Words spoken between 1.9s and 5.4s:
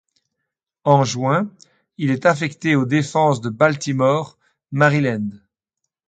il est affecté aux défenses de Baltimore, Maryland.